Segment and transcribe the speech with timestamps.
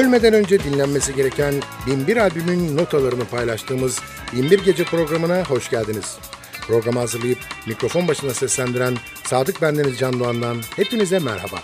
[0.00, 1.54] Ölmeden önce dinlenmesi gereken
[1.86, 4.00] 1001 albümün notalarını paylaştığımız
[4.32, 6.18] 1001 Gece programına hoş geldiniz.
[6.66, 11.56] Programı hazırlayıp mikrofon başına seslendiren Sadık Bendeniz Can Doğan'dan hepinize merhaba.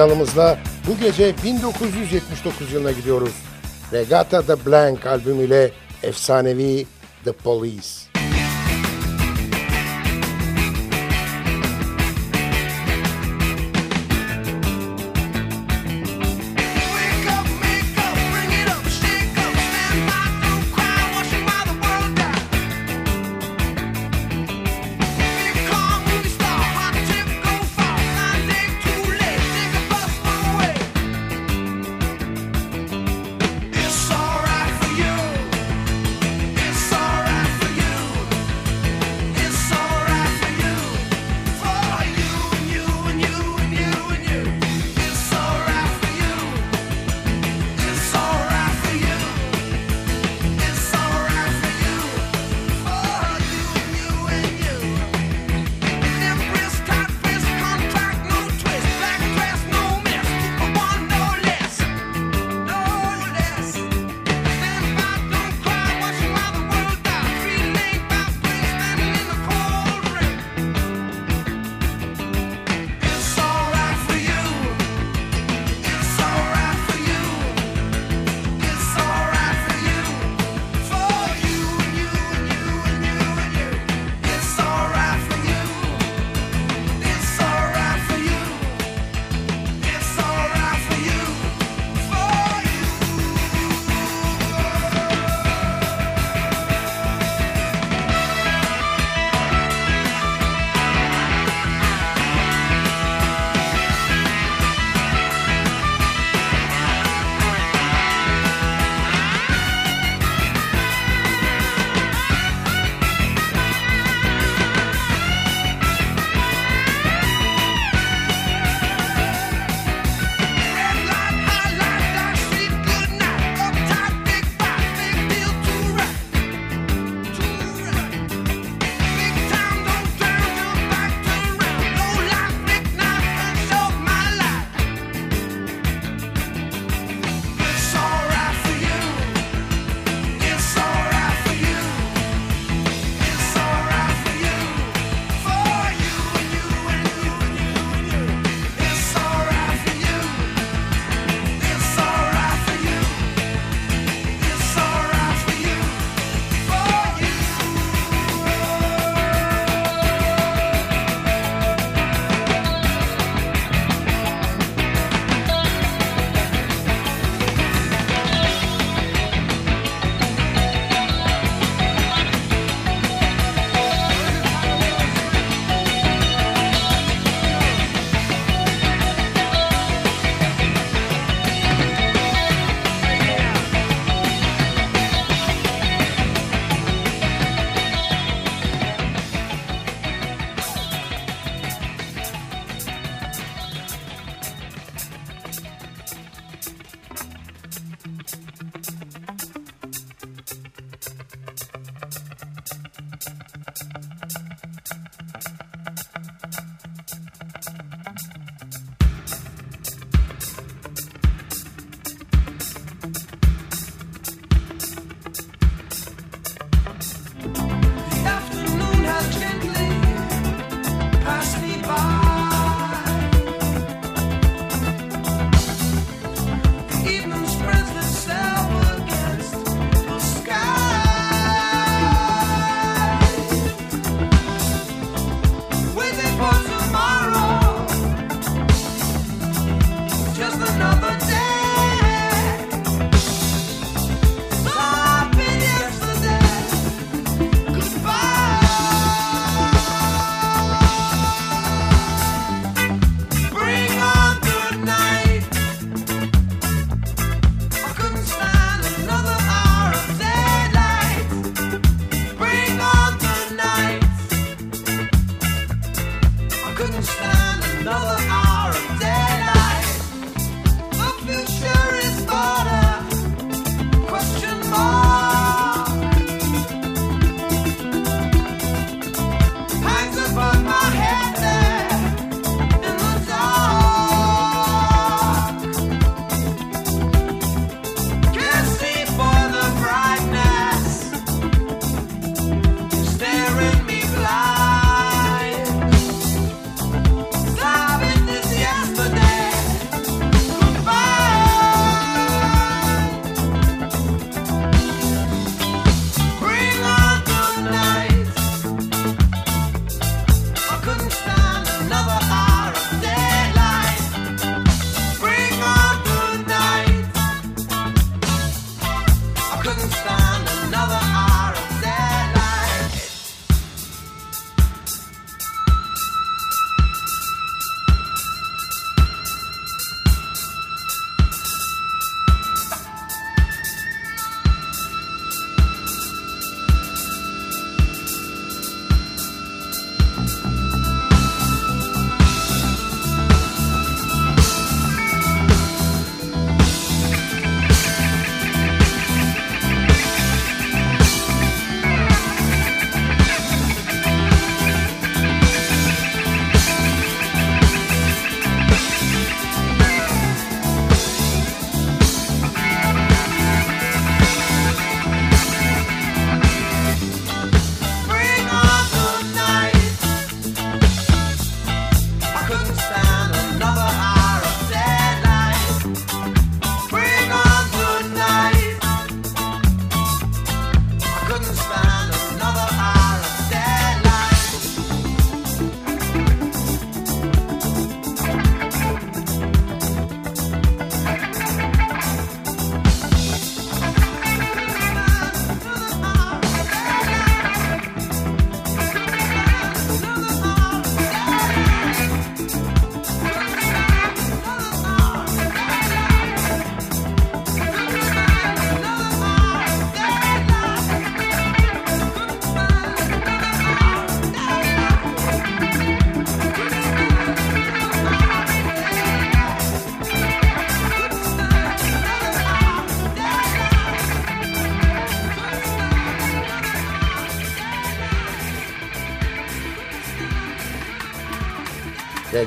[0.00, 0.58] Planımızla
[0.88, 3.34] bu gece 1979 yılına gidiyoruz.
[3.92, 5.70] Regatta de Blank albümüyle
[6.02, 6.86] efsanevi
[7.24, 8.09] The Police.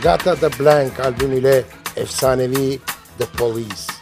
[0.04, 1.64] Regatta the Blank albümüyle
[1.96, 2.80] efsanevi
[3.18, 3.93] The Police.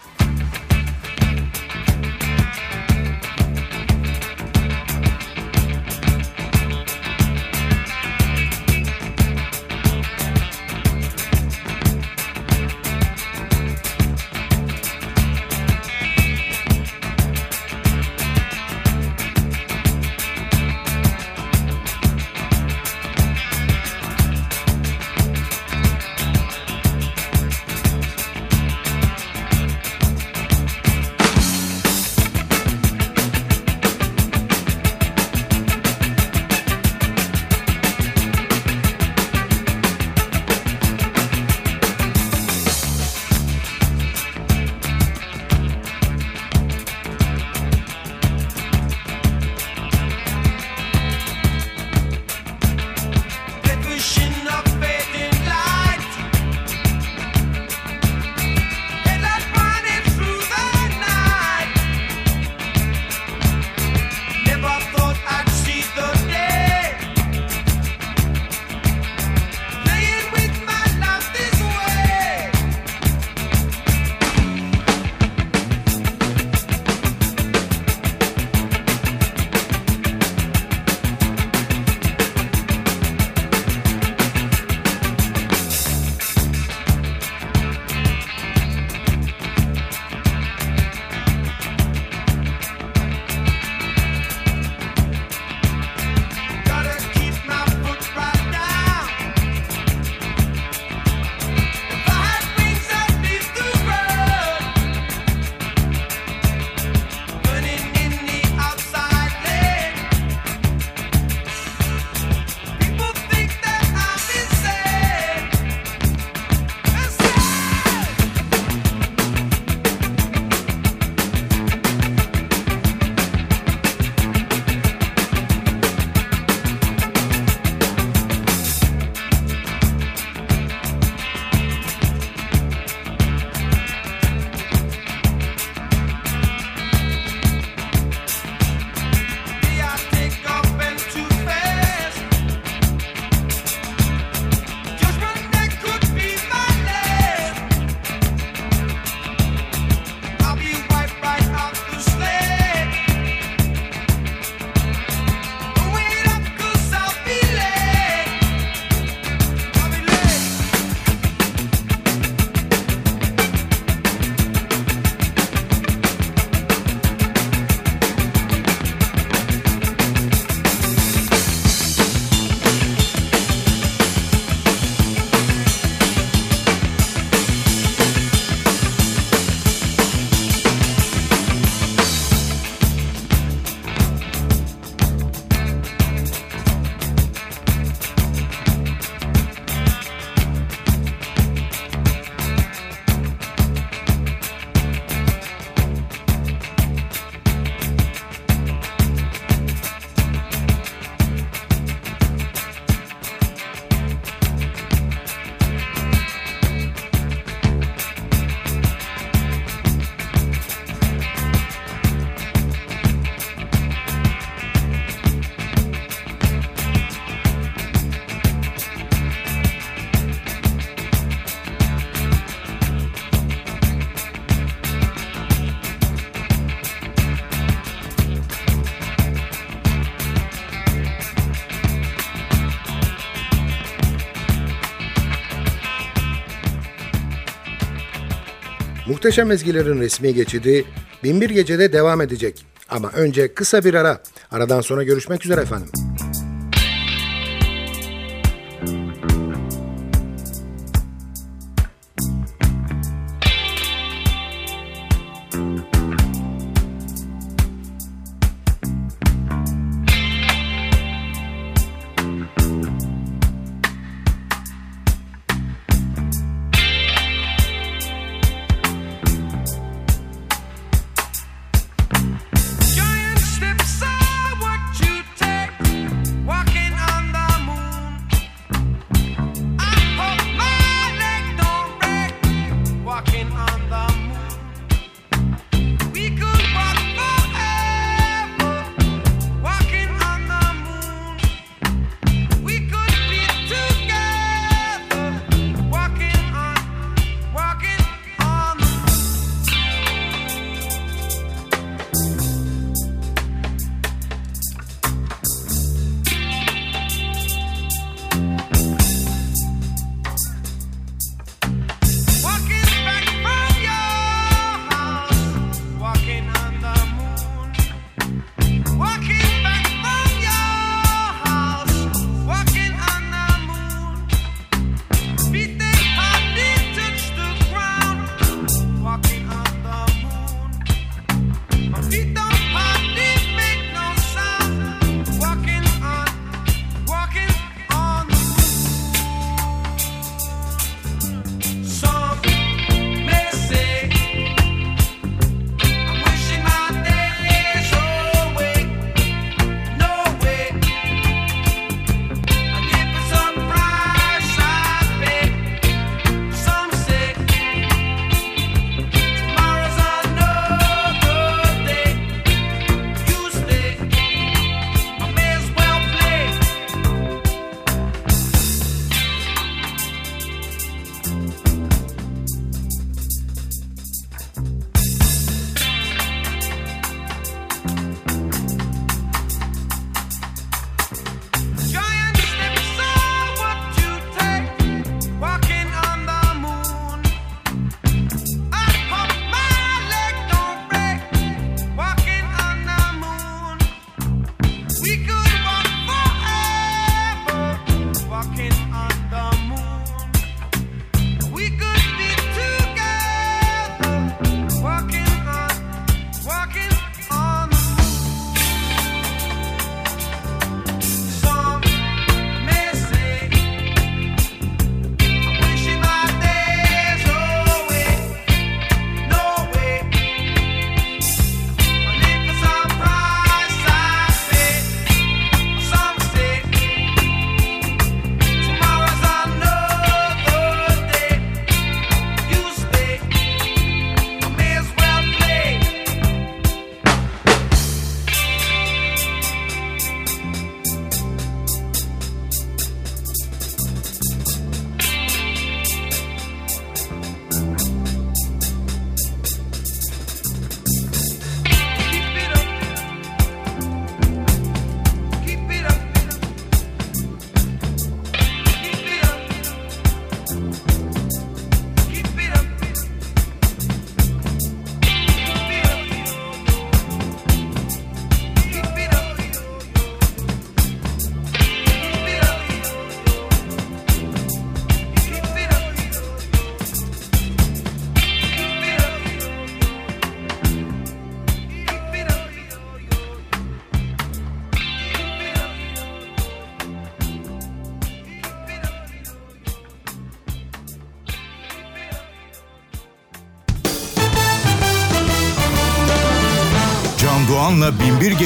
[239.21, 240.85] Muhteşem Ezgiler'in resmi geçidi
[241.23, 242.65] Binbir Gece'de devam edecek.
[242.89, 244.21] Ama önce kısa bir ara.
[244.51, 246.00] Aradan sonra görüşmek üzere efendim.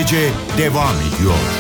[0.06, 1.55] gece devam ediyor.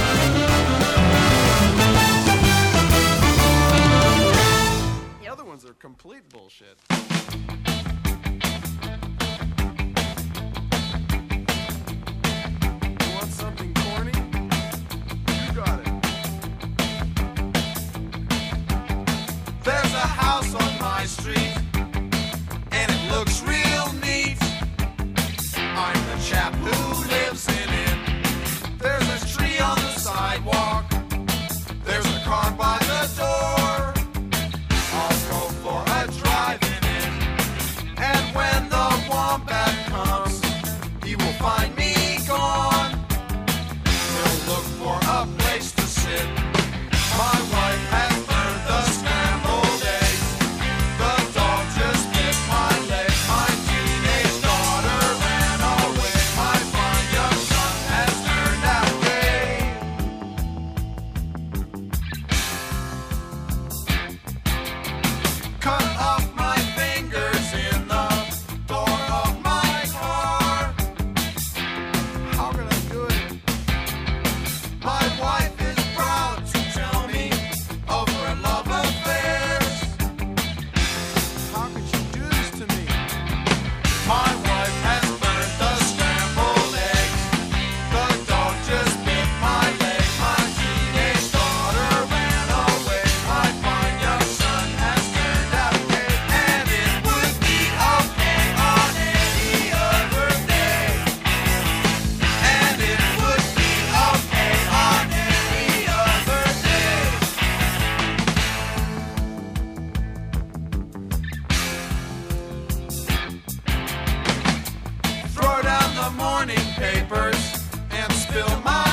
[116.17, 118.84] morning papers and spill my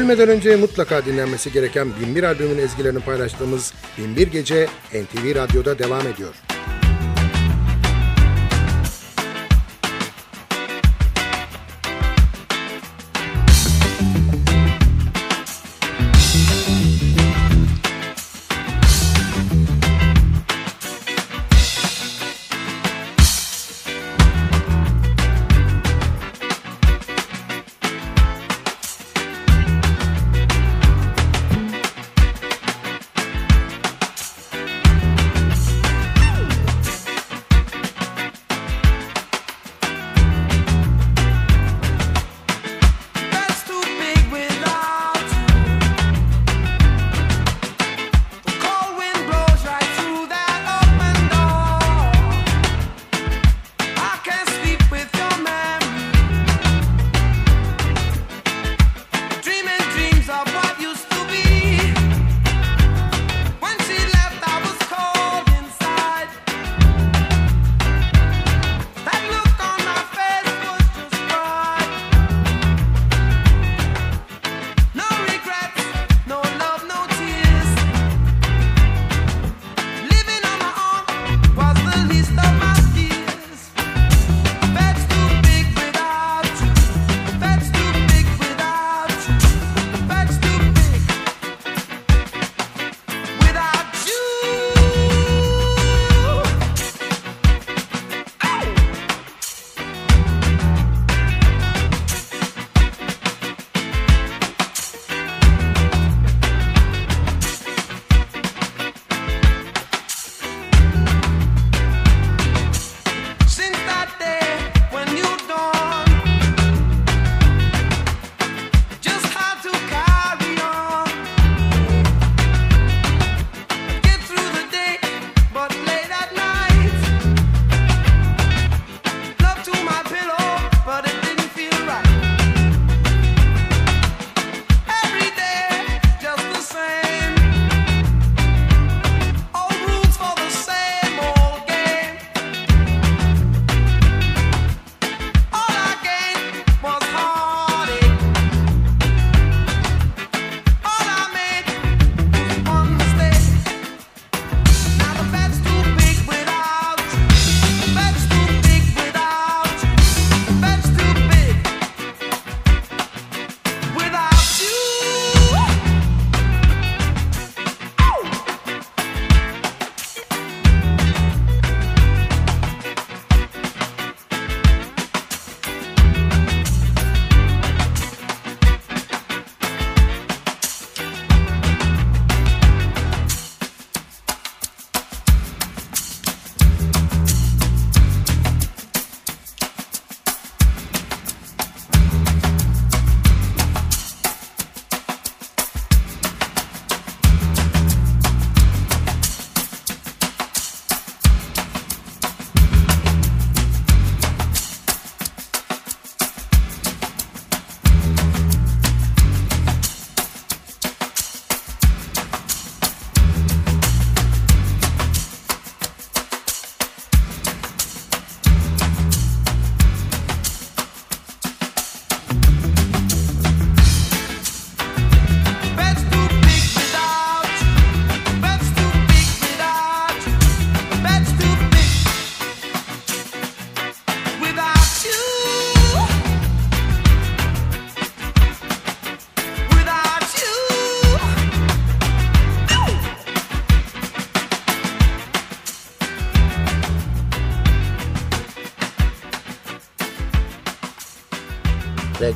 [0.00, 6.34] Ölmeden önce mutlaka dinlenmesi gereken 1001 albümün ezgilerini paylaştığımız 1001 Gece NTV Radyo'da devam ediyor.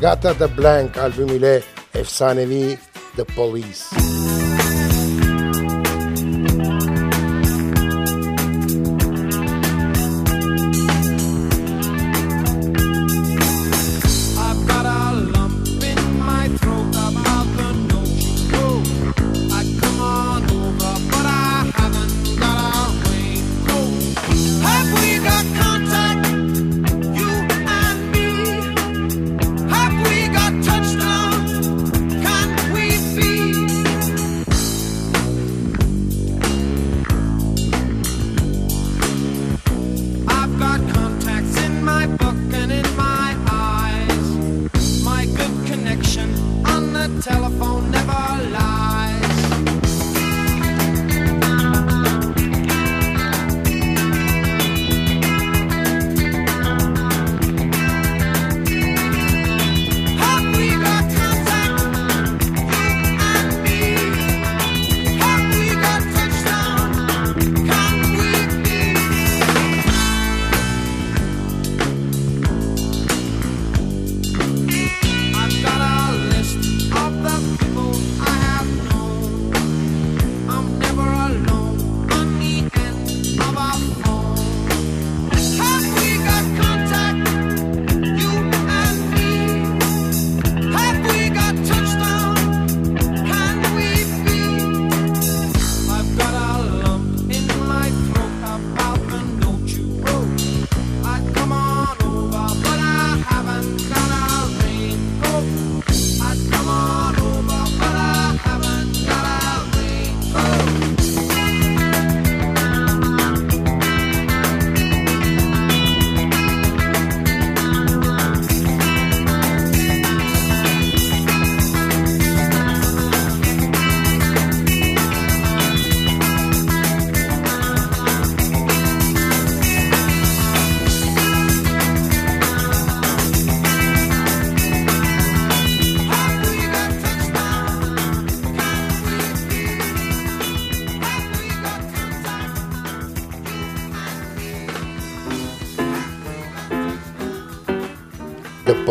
[0.04, 1.62] Regatta the Blank albümüyle
[1.94, 2.78] efsanevi
[3.16, 3.83] The Police.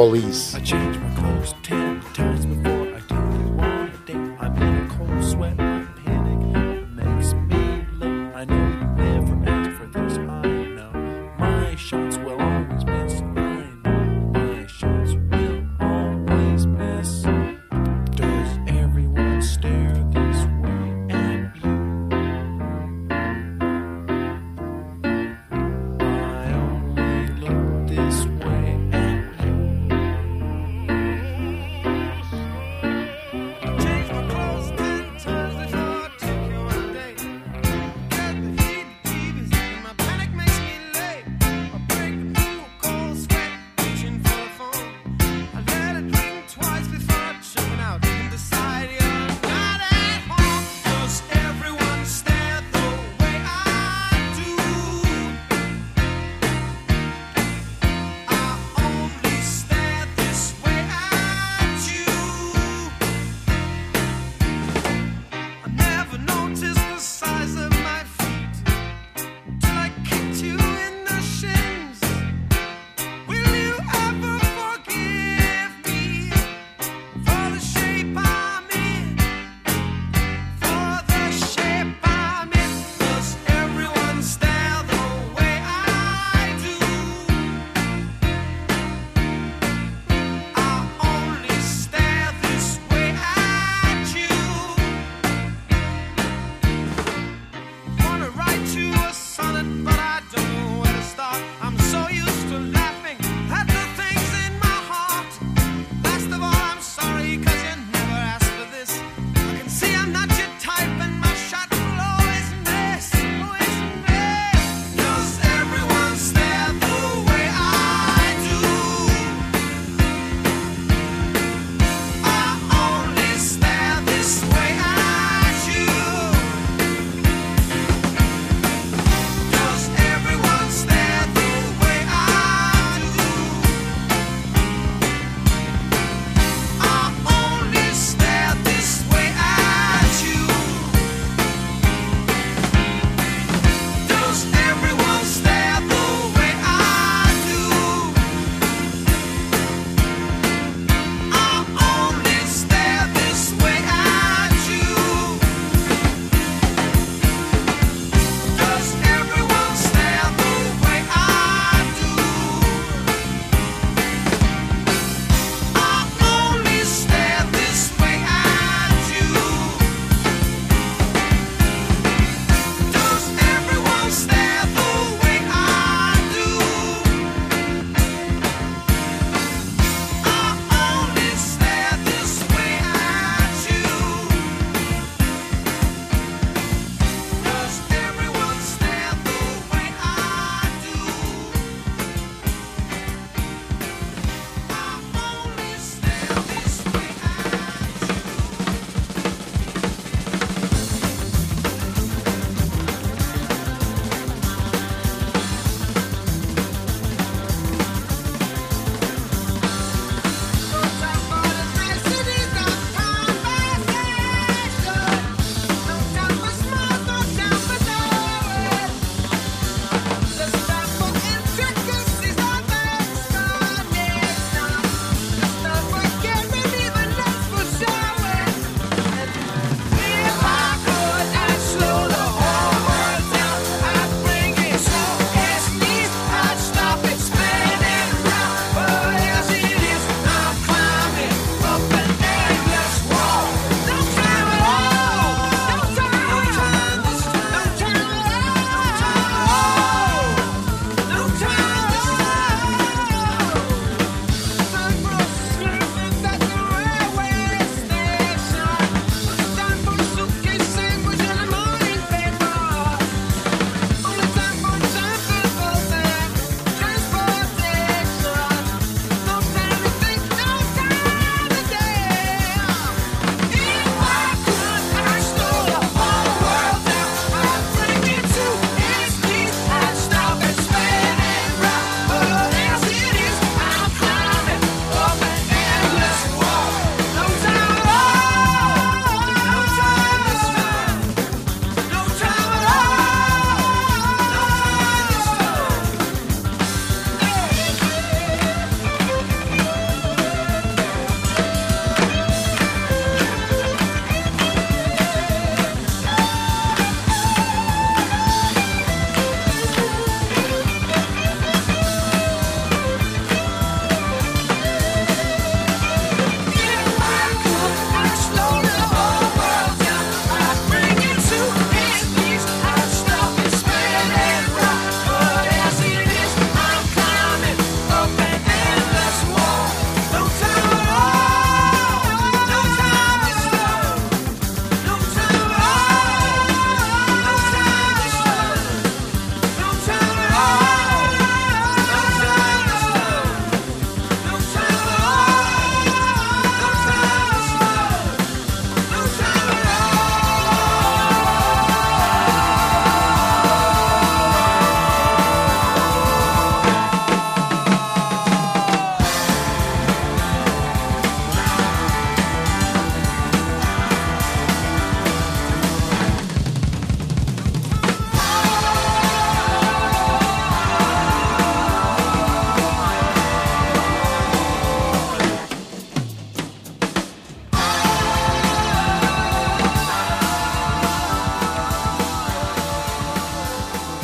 [0.04, 0.53] Police.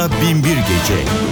[0.00, 1.29] Doğan'la Binbir Gece.